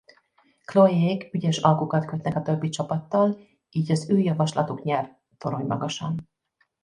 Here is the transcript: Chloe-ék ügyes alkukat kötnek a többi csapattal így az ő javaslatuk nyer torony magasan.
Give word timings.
Chloe-ék 0.65 1.29
ügyes 1.33 1.57
alkukat 1.57 2.05
kötnek 2.05 2.35
a 2.35 2.41
többi 2.41 2.69
csapattal 2.69 3.39
így 3.71 3.91
az 3.91 4.09
ő 4.09 4.17
javaslatuk 4.19 4.83
nyer 4.83 5.17
torony 5.37 5.65
magasan. 5.65 6.27